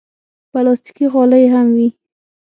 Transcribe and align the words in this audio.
پلاستيکي 0.51 1.05
غالۍ 1.13 1.45
هم 1.53 1.67
وي. 1.77 1.87